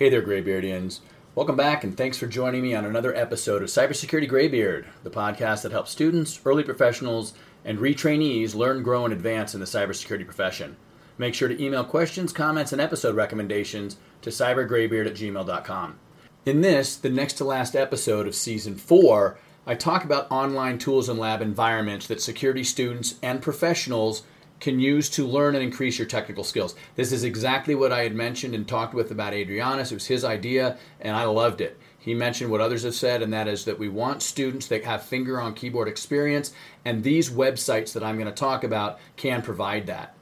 [0.00, 1.00] Hey there, Graybeardians.
[1.34, 5.60] Welcome back, and thanks for joining me on another episode of Cybersecurity Graybeard, the podcast
[5.60, 7.34] that helps students, early professionals,
[7.66, 10.78] and retrainees learn, grow, and advance in the cybersecurity profession.
[11.18, 15.98] Make sure to email questions, comments, and episode recommendations to cybergraybeard at gmail.com.
[16.46, 19.36] In this, the next to last episode of season four,
[19.66, 24.22] I talk about online tools and lab environments that security students and professionals
[24.60, 26.74] can use to learn and increase your technical skills.
[26.94, 29.90] This is exactly what I had mentioned and talked with about Adrianus.
[29.90, 31.78] It was his idea, and I loved it.
[31.98, 35.02] He mentioned what others have said, and that is that we want students that have
[35.02, 36.52] finger on keyboard experience,
[36.84, 40.14] and these websites that I'm going to talk about can provide that.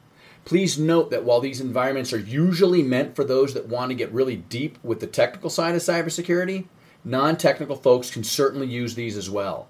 [0.44, 4.12] Please note that while these environments are usually meant for those that want to get
[4.12, 6.66] really deep with the technical side of cybersecurity,
[7.04, 9.68] non technical folks can certainly use these as well.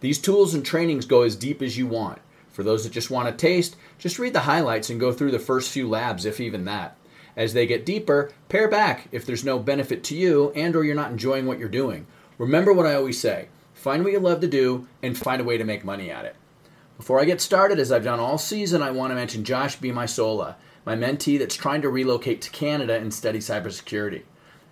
[0.00, 2.20] These tools and trainings go as deep as you want.
[2.58, 5.38] For those that just want to taste, just read the highlights and go through the
[5.38, 6.96] first few labs, if even that.
[7.36, 10.96] As they get deeper, pare back if there's no benefit to you and or you're
[10.96, 12.08] not enjoying what you're doing.
[12.36, 15.56] Remember what I always say, find what you love to do and find a way
[15.56, 16.34] to make money at it.
[16.96, 19.92] Before I get started, as I've done all season, I want to mention Josh B.
[19.92, 24.22] Mysola, my mentee that's trying to relocate to Canada and study cybersecurity.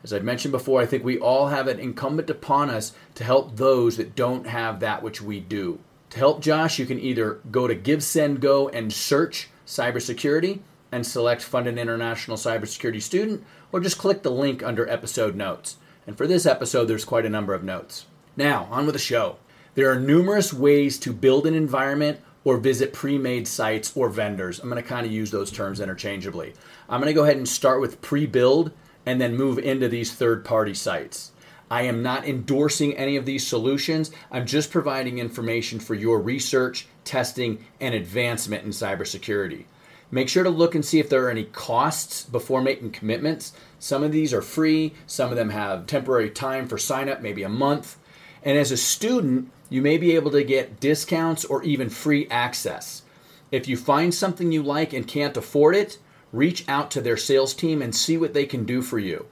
[0.02, 3.55] As I've mentioned before, I think we all have it incumbent upon us to help
[3.55, 5.78] those that don't have that which we do.
[6.10, 10.60] To help Josh, you can either go to GiveSendGo and search cybersecurity
[10.92, 15.77] and select Fund an International Cybersecurity Student, or just click the link under episode notes.
[16.06, 18.06] And for this episode, there's quite a number of notes.
[18.36, 19.36] Now, on with the show.
[19.74, 24.60] There are numerous ways to build an environment or visit pre made sites or vendors.
[24.60, 26.54] I'm going to kind of use those terms interchangeably.
[26.88, 28.70] I'm going to go ahead and start with pre build
[29.04, 31.32] and then move into these third party sites.
[31.70, 34.11] I am not endorsing any of these solutions.
[34.31, 39.64] I'm just providing information for your research, testing, and advancement in cybersecurity.
[40.11, 43.53] Make sure to look and see if there are any costs before making commitments.
[43.81, 47.42] Some of these are free, some of them have temporary time for sign up, maybe
[47.42, 47.98] a month.
[48.45, 53.02] And as a student, you may be able to get discounts or even free access.
[53.51, 55.98] If you find something you like and can't afford it,
[56.33, 59.27] reach out to their sales team and see what they can do for you.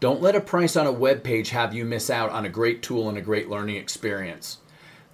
[0.00, 2.82] Don't let a price on a web page have you miss out on a great
[2.82, 4.56] tool and a great learning experience.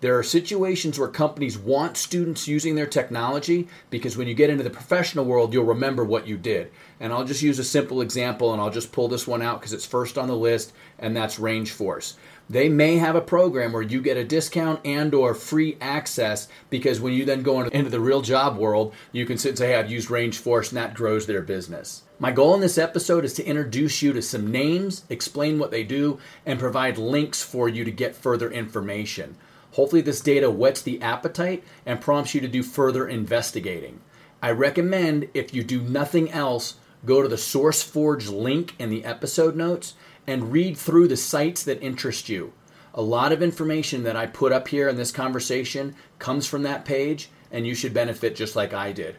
[0.01, 4.63] There are situations where companies want students using their technology because when you get into
[4.63, 6.71] the professional world, you'll remember what you did.
[7.01, 9.73] And I'll just use a simple example and I'll just pull this one out because
[9.73, 12.15] it's first on the list, and that's Rangeforce.
[12.49, 17.01] They may have a program where you get a discount and or free access because
[17.01, 19.75] when you then go into the real job world, you can sit and say, hey,
[19.75, 22.05] I've used Rangeforce and that grows their business.
[22.19, 25.84] My goal in this episode is to introduce you to some names, explain what they
[25.84, 29.37] do, and provide links for you to get further information.
[29.72, 34.00] Hopefully, this data whets the appetite and prompts you to do further investigating.
[34.43, 39.55] I recommend, if you do nothing else, go to the SourceForge link in the episode
[39.55, 39.93] notes
[40.26, 42.55] and read through the sites that interest you.
[42.94, 46.87] A lot of information that I put up here in this conversation comes from that
[46.87, 49.16] page, and you should benefit just like I did.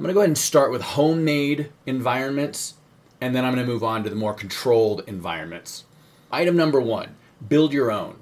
[0.00, 2.72] I'm going to go ahead and start with homemade environments,
[3.20, 5.84] and then I'm going to move on to the more controlled environments.
[6.32, 7.16] Item number one
[7.46, 8.16] build your own.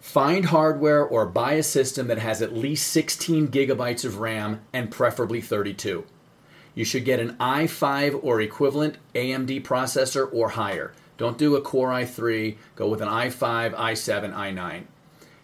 [0.00, 4.90] Find hardware or buy a system that has at least 16 gigabytes of RAM and
[4.90, 6.04] preferably 32.
[6.74, 10.94] You should get an i5 or equivalent AMD processor or higher.
[11.16, 14.82] Don't do a Core i3, go with an i5, i7, i9.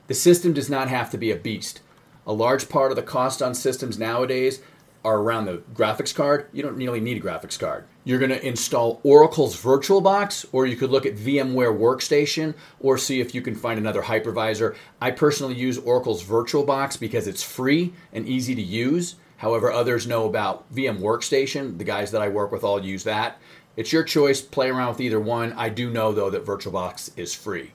[0.08, 1.80] The system does not have to be a beast.
[2.26, 4.60] A large part of the cost on systems nowadays
[5.06, 6.48] are around the graphics card.
[6.52, 7.84] You don't really need a graphics card.
[8.02, 13.20] You're going to install Oracle's VirtualBox, or you could look at VMware Workstation, or see
[13.20, 14.74] if you can find another hypervisor.
[15.00, 19.14] I personally use Oracle's VirtualBox because it's free and easy to use.
[19.36, 21.78] However, others know about VM Workstation.
[21.78, 23.38] The guys that I work with all use that.
[23.76, 24.40] It's your choice.
[24.40, 25.52] Play around with either one.
[25.52, 27.70] I do know, though, that VirtualBox is free.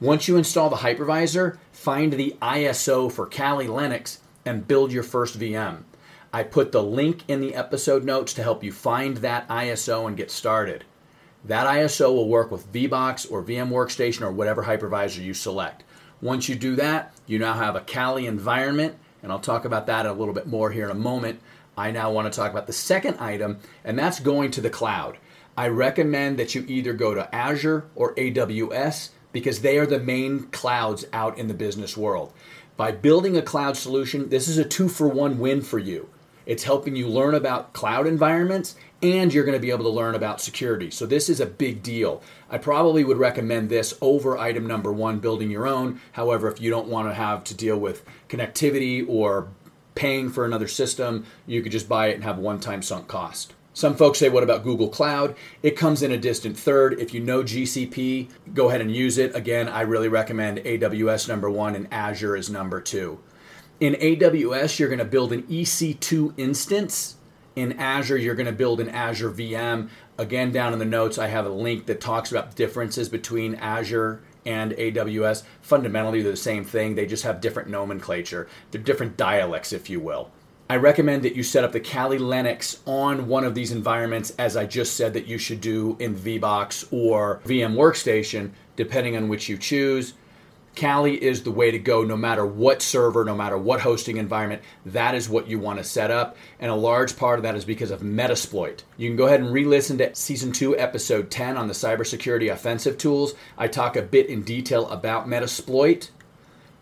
[0.00, 5.38] Once you install the hypervisor, find the ISO for Kali Linux and build your first
[5.38, 5.82] VM.
[6.34, 10.16] I put the link in the episode notes to help you find that ISO and
[10.16, 10.82] get started.
[11.44, 15.84] That ISO will work with VBox or VM Workstation or whatever hypervisor you select.
[16.22, 20.06] Once you do that, you now have a Kali environment, and I'll talk about that
[20.06, 21.38] a little bit more here in a moment.
[21.76, 25.18] I now want to talk about the second item, and that's going to the cloud.
[25.54, 30.44] I recommend that you either go to Azure or AWS because they are the main
[30.44, 32.32] clouds out in the business world.
[32.78, 36.08] By building a cloud solution, this is a two for one win for you.
[36.46, 40.14] It's helping you learn about cloud environments and you're going to be able to learn
[40.14, 40.90] about security.
[40.90, 42.22] So, this is a big deal.
[42.48, 46.00] I probably would recommend this over item number one, building your own.
[46.12, 49.48] However, if you don't want to have to deal with connectivity or
[49.94, 53.54] paying for another system, you could just buy it and have one time sunk cost.
[53.74, 55.34] Some folks say, what about Google Cloud?
[55.62, 57.00] It comes in a distant third.
[57.00, 59.34] If you know GCP, go ahead and use it.
[59.34, 63.18] Again, I really recommend AWS number one and Azure is number two.
[63.82, 67.16] In AWS, you're going to build an EC2 instance.
[67.56, 69.88] In Azure, you're going to build an Azure VM.
[70.16, 74.22] Again, down in the notes, I have a link that talks about differences between Azure
[74.46, 75.42] and AWS.
[75.62, 78.46] Fundamentally, they're the same thing, they just have different nomenclature.
[78.70, 80.30] They're different dialects, if you will.
[80.70, 84.56] I recommend that you set up the Kali Linux on one of these environments, as
[84.56, 89.48] I just said that you should do in VBox or VM Workstation, depending on which
[89.48, 90.14] you choose.
[90.74, 94.62] Kali is the way to go no matter what server, no matter what hosting environment.
[94.86, 96.36] That is what you want to set up.
[96.58, 98.80] And a large part of that is because of Metasploit.
[98.96, 102.50] You can go ahead and re listen to season 2, episode 10 on the cybersecurity
[102.50, 103.34] offensive tools.
[103.58, 106.08] I talk a bit in detail about Metasploit.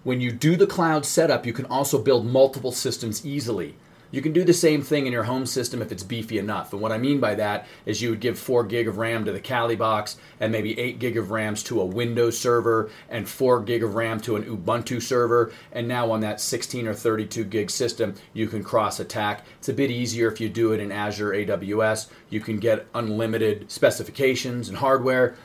[0.05, 3.75] When you do the cloud setup, you can also build multiple systems easily.
[4.11, 6.73] You can do the same thing in your home system if it's beefy enough.
[6.73, 9.33] And what I mean by that is you would give 4 gig of RAM to
[9.33, 13.61] the Kali box and maybe 8 gig of RAMs to a Windows server and 4
[13.63, 15.53] gig of RAM to an Ubuntu server.
[15.73, 19.45] And now on that 16 or 32 gig system, you can cross attack.
[19.59, 22.09] It's a bit easier if you do it in Azure AWS.
[22.29, 25.37] You can get unlimited specifications and hardware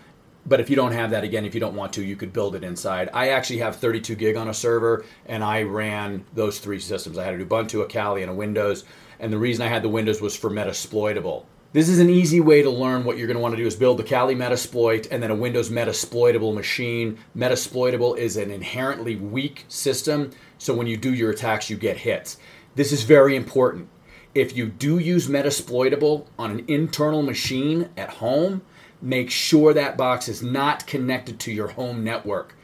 [0.46, 2.56] but if you don't have that again if you don't want to you could build
[2.56, 3.10] it inside.
[3.14, 7.18] I actually have 32 gig on a server and i ran those three systems.
[7.18, 8.84] I had an ubuntu a kali and a windows
[9.20, 11.46] and the reason i had the windows was for metasploitable.
[11.74, 13.76] This is an easy way to learn what you're going to want to do is
[13.76, 17.18] build the kali metasploit and then a windows metasploitable machine.
[17.36, 22.38] Metasploitable is an inherently weak system so when you do your attacks you get hits.
[22.76, 23.90] This is very important.
[24.34, 28.62] If you do use metasploitable on an internal machine at home
[29.06, 32.56] make sure that box is not connected to your home network.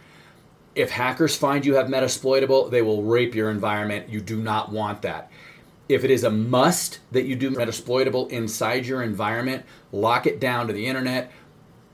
[0.74, 4.10] If hackers find you have Metasploitable, they will rape your environment.
[4.10, 5.32] You do not want that.
[5.88, 10.68] If it is a must that you do Metasploitable inside your environment, lock it down
[10.68, 11.32] to the internet.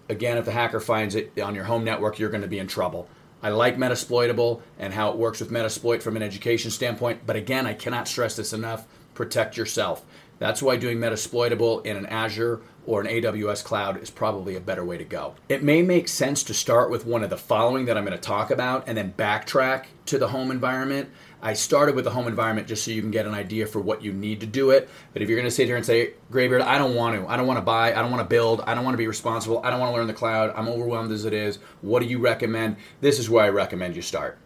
[0.08, 2.68] Again, if the hacker finds it on your home network, you're going to be in
[2.68, 3.10] trouble.
[3.44, 7.68] I like Metasploitable and how it works with Metasploit from an education standpoint, but again,
[7.68, 10.06] I cannot stress this enough protect yourself.
[10.40, 14.84] That's why doing Metasploitable in an Azure or an AWS cloud is probably a better
[14.84, 15.36] way to go.
[15.50, 18.24] It may make sense to start with one of the following that I'm going to
[18.24, 21.10] talk about and then backtrack to the home environment.
[21.42, 24.02] I started with the home environment just so you can get an idea for what
[24.02, 24.90] you need to do it.
[25.12, 27.36] But if you're going to sit here and say, Graybeard, I don't want to, I
[27.36, 29.62] don't want to buy, I don't want to build, I don't want to be responsible,
[29.64, 32.20] I don't want to learn the cloud, I'm overwhelmed as it is, what do you
[32.20, 32.78] recommend?
[33.02, 34.40] This is where I recommend you start.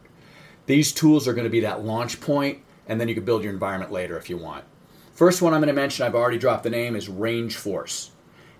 [0.65, 3.53] These tools are going to be that launch point, and then you can build your
[3.53, 4.65] environment later if you want.
[5.13, 8.09] First one I'm going to mention, I've already dropped the name, is Rangeforce.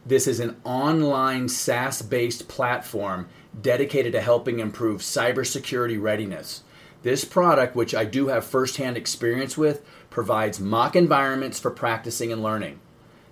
[0.05, 3.27] This is an online SaaS based platform
[3.61, 6.63] dedicated to helping improve cybersecurity readiness.
[7.03, 12.41] This product, which I do have firsthand experience with, provides mock environments for practicing and
[12.41, 12.79] learning.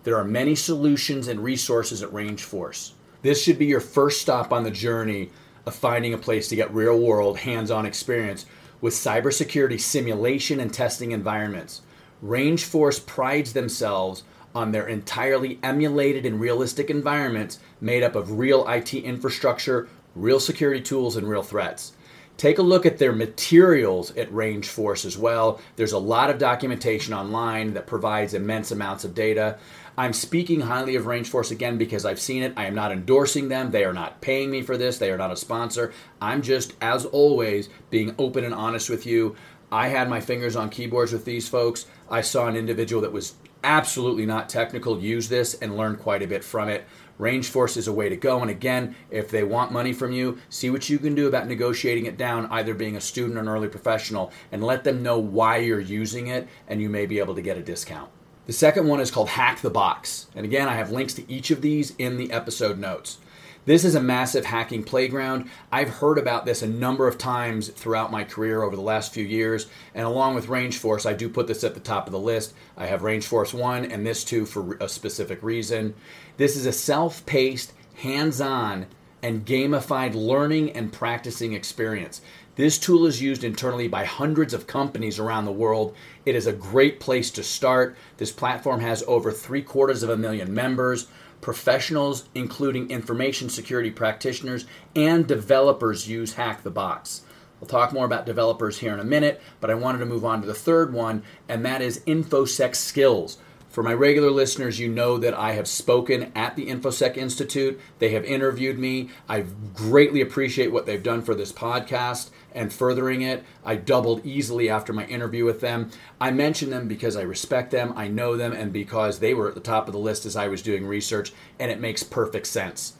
[0.03, 2.91] There are many solutions and resources at Rangeforce.
[3.21, 5.31] This should be your first stop on the journey
[5.65, 8.45] of finding a place to get real world, hands on experience
[8.79, 11.81] with cybersecurity simulation and testing environments.
[12.23, 14.23] Rangeforce prides themselves
[14.59, 20.81] on their entirely emulated and realistic environments made up of real IT infrastructure, real security
[20.81, 21.93] tools, and real threats.
[22.35, 25.59] Take a look at their materials at Range Force as well.
[25.77, 29.57] There's a lot of documentation online that provides immense amounts of data.
[29.97, 32.53] I'm speaking highly of Rangeforce again because I've seen it.
[32.55, 33.71] I am not endorsing them.
[33.71, 34.97] They are not paying me for this.
[34.97, 35.93] They are not a sponsor.
[36.21, 39.35] I'm just, as always, being open and honest with you.
[39.71, 41.85] I had my fingers on keyboards with these folks.
[42.09, 46.27] I saw an individual that was absolutely not technical use this and learn quite a
[46.27, 46.85] bit from it.
[47.19, 48.41] Rangeforce is a way to go.
[48.41, 52.05] And again, if they want money from you, see what you can do about negotiating
[52.05, 55.57] it down, either being a student or an early professional, and let them know why
[55.57, 58.09] you're using it, and you may be able to get a discount.
[58.47, 60.27] The second one is called Hack the Box.
[60.33, 63.19] And again, I have links to each of these in the episode notes.
[63.65, 65.49] This is a massive hacking playground.
[65.71, 69.25] I've heard about this a number of times throughout my career over the last few
[69.25, 72.53] years, and along with Rangeforce, I do put this at the top of the list.
[72.77, 75.93] I have Rangeforce 1 and this 2 for a specific reason.
[76.37, 78.87] This is a self paced, hands on,
[79.21, 82.21] and gamified learning and practicing experience.
[82.55, 85.95] This tool is used internally by hundreds of companies around the world.
[86.25, 87.97] It is a great place to start.
[88.17, 91.07] This platform has over three quarters of a million members
[91.41, 94.65] professionals, including information security practitioners,
[94.95, 97.21] and developers use Hack the Box.
[97.59, 100.41] We'll talk more about developers here in a minute, but I wanted to move on
[100.41, 103.37] to the third one, and that is InfoSec Skills.
[103.69, 107.79] For my regular listeners, you know that I have spoken at the InfoSec Institute.
[107.99, 109.09] They have interviewed me.
[109.27, 109.45] I
[109.75, 113.43] greatly appreciate what they've done for this podcast and furthering it.
[113.63, 115.91] I doubled easily after my interview with them.
[116.19, 119.53] I mention them because I respect them, I know them, and because they were at
[119.53, 122.93] the top of the list as I was doing research, and it makes perfect sense.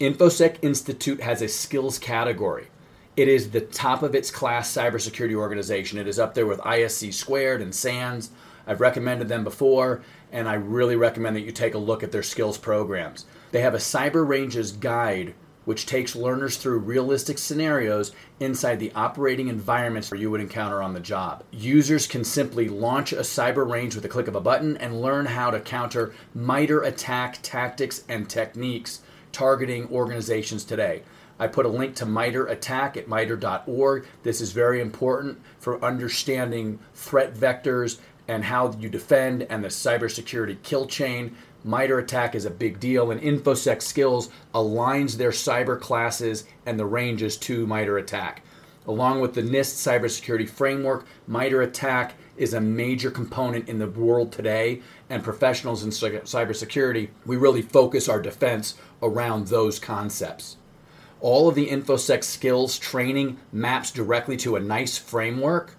[0.00, 2.68] InfoSec Institute has a skills category.
[3.16, 5.98] It is the top of its class cybersecurity organization.
[5.98, 8.30] It is up there with ISC Squared and SANS.
[8.66, 12.22] I've recommended them before, and I really recommend that you take a look at their
[12.22, 13.26] skills programs.
[13.52, 15.34] They have a Cyber Ranges guide
[15.66, 21.00] which takes learners through realistic scenarios inside the operating environments you would encounter on the
[21.00, 21.42] job.
[21.50, 25.26] Users can simply launch a cyber range with a click of a button and learn
[25.26, 29.00] how to counter MITRE ATT&CK tactics and techniques
[29.32, 31.02] targeting organizations today.
[31.38, 34.06] I put a link to MITRE ATT&CK at mitre.org.
[34.22, 40.62] This is very important for understanding threat vectors and how you defend and the cybersecurity
[40.62, 41.36] kill chain.
[41.64, 46.86] MITRE ATT&CK is a big deal, and InfoSec Skills aligns their cyber classes and the
[46.86, 48.42] ranges to MITRE ATT&CK.
[48.86, 54.30] Along with the NIST cybersecurity framework, MITRE ATT&CK is a major component in the world
[54.30, 60.56] today, and professionals in cybersecurity, we really focus our defense around those concepts.
[61.20, 65.74] All of the InfoSec skills training maps directly to a NICE framework,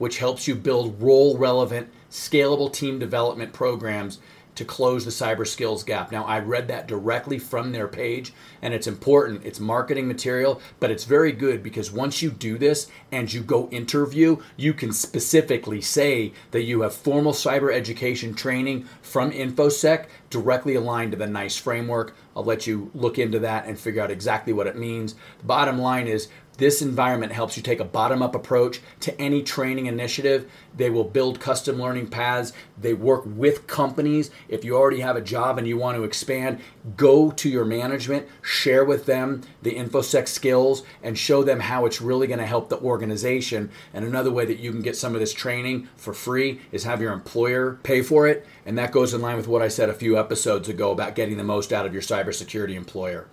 [0.00, 4.18] which helps you build role relevant, scalable team development programs
[4.54, 6.10] to close the cyber skills gap.
[6.10, 9.44] Now, I read that directly from their page, and it's important.
[9.44, 13.68] It's marketing material, but it's very good because once you do this and you go
[13.68, 20.76] interview, you can specifically say that you have formal cyber education training from InfoSec directly
[20.76, 22.16] aligned to the NICE framework.
[22.34, 25.14] I'll let you look into that and figure out exactly what it means.
[25.38, 26.28] The bottom line is
[26.60, 30.48] this environment helps you take a bottom up approach to any training initiative.
[30.76, 32.52] They will build custom learning paths.
[32.78, 34.30] They work with companies.
[34.46, 36.60] If you already have a job and you want to expand,
[36.98, 42.02] go to your management, share with them the InfoSec skills, and show them how it's
[42.02, 43.70] really going to help the organization.
[43.94, 47.00] And another way that you can get some of this training for free is have
[47.00, 48.46] your employer pay for it.
[48.66, 51.38] And that goes in line with what I said a few episodes ago about getting
[51.38, 53.28] the most out of your cybersecurity employer.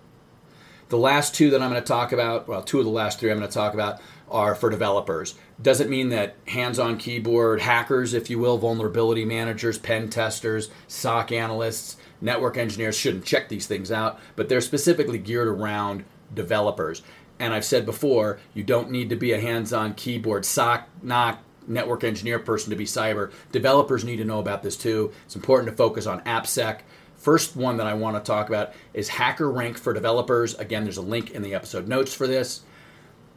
[0.88, 3.30] The last two that I'm going to talk about, well, two of the last three
[3.30, 5.34] I'm going to talk about are for developers.
[5.60, 11.32] Doesn't mean that hands on keyboard hackers, if you will, vulnerability managers, pen testers, SOC
[11.32, 16.04] analysts, network engineers shouldn't check these things out, but they're specifically geared around
[16.34, 17.02] developers.
[17.38, 21.38] And I've said before, you don't need to be a hands on keyboard SOC, NOC,
[21.66, 23.30] network engineer person to be cyber.
[23.52, 25.12] Developers need to know about this too.
[25.26, 26.80] It's important to focus on AppSec
[27.18, 30.54] First one that I want to talk about is Hacker Rank for developers.
[30.54, 32.62] Again, there's a link in the episode notes for this.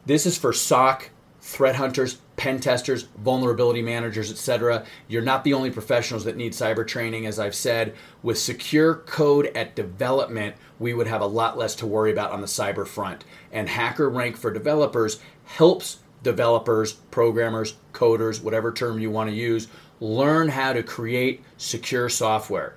[0.06, 1.10] This is for SOC,
[1.40, 4.84] threat hunters, pen testers, vulnerability managers, etc.
[5.08, 7.94] You're not the only professionals that need cyber training, as I've said.
[8.22, 12.40] With secure code at development, we would have a lot less to worry about on
[12.40, 13.24] the cyber front.
[13.50, 19.66] And Hacker Rank for developers helps developers, programmers, coders, whatever term you want to use,
[20.00, 22.76] learn how to create secure software.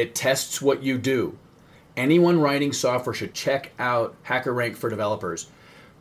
[0.00, 1.36] It tests what you do.
[1.94, 5.48] Anyone writing software should check out HackerRank for developers.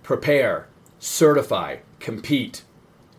[0.03, 2.63] Prepare, certify, compete.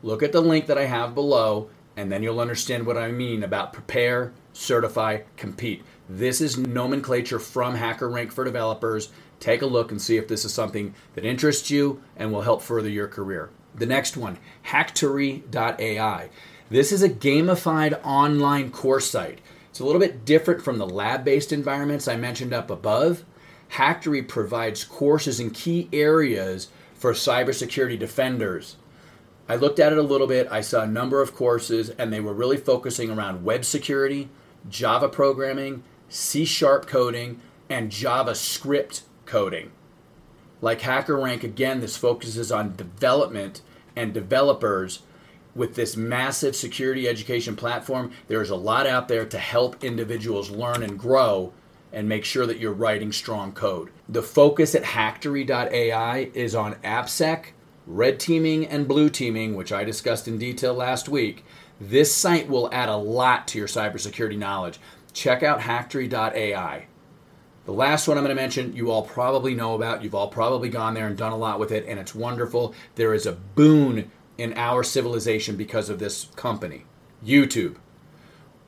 [0.02, 1.68] Look at the link that I have below,
[1.98, 5.84] and then you'll understand what I mean about prepare, certify, compete.
[6.08, 9.10] This is nomenclature from HackerRank for developers.
[9.38, 12.62] Take a look and see if this is something that interests you and will help
[12.62, 13.50] further your career.
[13.74, 16.30] The next one, Hacktory.ai.
[16.70, 19.40] This is a gamified online course site.
[19.70, 23.24] It's a little bit different from the lab based environments I mentioned up above.
[23.74, 28.76] Hacktory provides courses in key areas for cybersecurity defenders.
[29.48, 30.48] I looked at it a little bit.
[30.50, 34.28] I saw a number of courses, and they were really focusing around web security,
[34.68, 39.70] Java programming, C sharp coding, and JavaScript coding.
[40.60, 43.62] Like HackerRank, again, this focuses on development
[43.96, 45.02] and developers
[45.54, 50.82] with this massive security education platform, there's a lot out there to help individuals learn
[50.82, 51.52] and grow
[51.92, 53.90] and make sure that you're writing strong code.
[54.08, 57.46] The focus at Hacktory.ai is on AppSec,
[57.86, 61.44] red teaming, and blue teaming, which I discussed in detail last week.
[61.80, 64.78] This site will add a lot to your cybersecurity knowledge.
[65.12, 66.86] Check out Hacktory.ai.
[67.64, 70.02] The last one I'm going to mention, you all probably know about.
[70.02, 72.74] You've all probably gone there and done a lot with it, and it's wonderful.
[72.94, 76.84] There is a boon in our civilization because of this company
[77.24, 77.76] YouTube.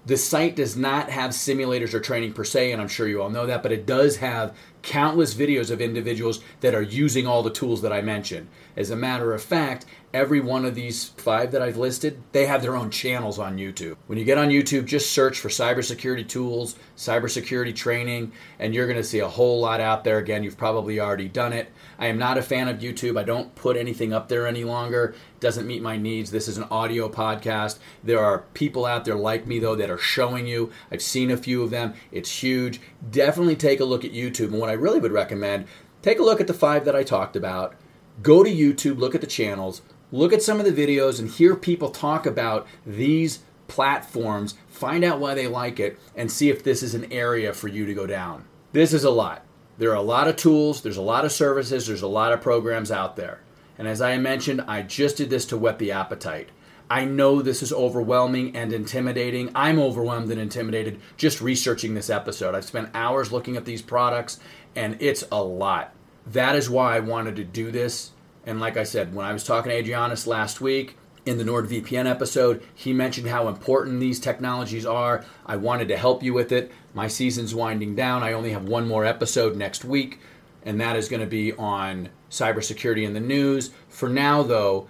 [0.04, 3.30] The site does not have simulators or training per se, and I'm sure you all
[3.30, 7.50] know that, but it does have countless videos of individuals that are using all the
[7.50, 8.48] tools that I mentioned.
[8.76, 12.62] As a matter of fact, every one of these five that I've listed, they have
[12.62, 13.96] their own channels on YouTube.
[14.06, 18.98] When you get on YouTube, just search for cybersecurity tools, cybersecurity training, and you're going
[18.98, 20.18] to see a whole lot out there.
[20.18, 21.70] Again, you've probably already done it.
[21.98, 23.18] I am not a fan of YouTube.
[23.18, 25.14] I don't put anything up there any longer.
[25.36, 26.30] It doesn't meet my needs.
[26.30, 27.78] This is an audio podcast.
[28.02, 30.72] There are people out there like me though that are showing you.
[30.90, 31.94] I've seen a few of them.
[32.10, 32.80] It's huge.
[33.10, 34.48] Definitely take a look at YouTube.
[34.48, 35.66] And what I really would recommend,
[36.00, 37.74] take a look at the five that I talked about.
[38.22, 41.54] Go to YouTube, look at the channels, look at some of the videos and hear
[41.54, 46.82] people talk about these platforms, find out why they like it, and see if this
[46.82, 48.44] is an area for you to go down.
[48.72, 49.44] This is a lot.
[49.78, 52.40] There are a lot of tools, there's a lot of services, there's a lot of
[52.40, 53.40] programs out there.
[53.78, 56.50] And as I mentioned, I just did this to whet the appetite.
[56.92, 59.50] I know this is overwhelming and intimidating.
[59.54, 62.54] I'm overwhelmed and intimidated just researching this episode.
[62.54, 64.38] I've spent hours looking at these products,
[64.76, 65.94] and it's a lot.
[66.26, 68.12] That is why I wanted to do this
[68.44, 72.10] and like I said, when I was talking to Adrianus last week in the NordVPN
[72.10, 75.24] episode, he mentioned how important these technologies are.
[75.46, 76.72] I wanted to help you with it.
[76.94, 78.22] My season's winding down.
[78.22, 80.18] I only have one more episode next week,
[80.64, 83.70] and that is going to be on cybersecurity in the news.
[83.88, 84.88] For now, though,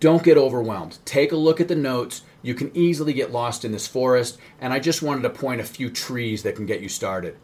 [0.00, 0.98] don't get overwhelmed.
[1.04, 2.22] Take a look at the notes.
[2.42, 5.64] You can easily get lost in this forest, and I just wanted to point a
[5.64, 7.36] few trees that can get you started.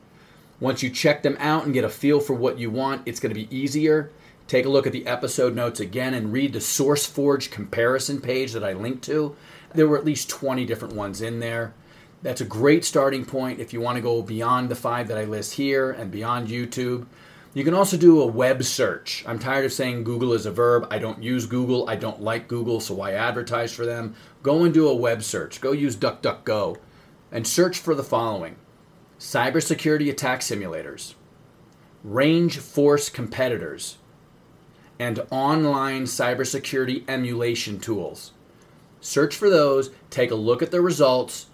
[0.58, 3.34] Once you check them out and get a feel for what you want, it's going
[3.34, 4.10] to be easier.
[4.46, 8.64] Take a look at the episode notes again and read the SourceForge comparison page that
[8.64, 9.36] I linked to.
[9.74, 11.74] There were at least 20 different ones in there.
[12.22, 15.24] That's a great starting point if you want to go beyond the five that I
[15.24, 17.06] list here and beyond YouTube.
[17.56, 19.24] You can also do a web search.
[19.26, 20.86] I'm tired of saying Google is a verb.
[20.90, 21.88] I don't use Google.
[21.88, 24.14] I don't like Google, so why advertise for them?
[24.42, 25.62] Go and do a web search.
[25.62, 26.76] Go use DuckDuckGo
[27.32, 28.56] and search for the following
[29.18, 31.14] cybersecurity attack simulators,
[32.04, 33.96] range force competitors,
[34.98, 38.32] and online cybersecurity emulation tools.
[39.00, 41.46] Search for those, take a look at the results,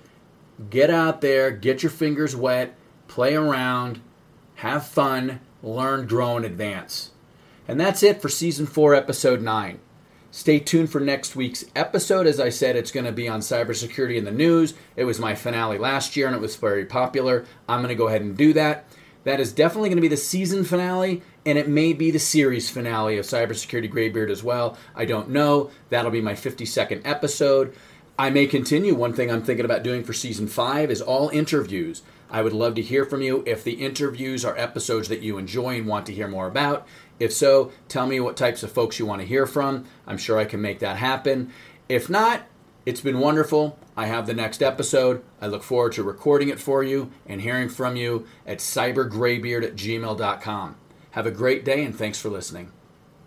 [0.68, 2.74] get out there, get your fingers wet,
[3.06, 4.00] play around,
[4.56, 7.10] have fun, learn, grow, and advance.
[7.68, 9.78] And that's it for season 4, episode 9.
[10.30, 12.26] Stay tuned for next week's episode.
[12.26, 14.74] As I said, it's going to be on cybersecurity in the news.
[14.96, 17.44] It was my finale last year and it was very popular.
[17.68, 18.86] I'm going to go ahead and do that.
[19.24, 22.68] That is definitely going to be the season finale, and it may be the series
[22.68, 24.76] finale of Cybersecurity Graybeard as well.
[24.96, 25.70] I don't know.
[25.90, 27.76] That'll be my 52nd episode.
[28.22, 28.94] I may continue.
[28.94, 32.02] One thing I'm thinking about doing for season five is all interviews.
[32.30, 35.78] I would love to hear from you if the interviews are episodes that you enjoy
[35.78, 36.86] and want to hear more about.
[37.18, 39.86] If so, tell me what types of folks you want to hear from.
[40.06, 41.52] I'm sure I can make that happen.
[41.88, 42.42] If not,
[42.86, 43.76] it's been wonderful.
[43.96, 45.24] I have the next episode.
[45.40, 49.74] I look forward to recording it for you and hearing from you at cybergraybeard at
[49.74, 50.76] gmail.com.
[51.10, 52.70] Have a great day and thanks for listening.